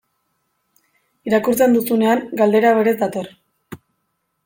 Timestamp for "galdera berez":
2.43-2.99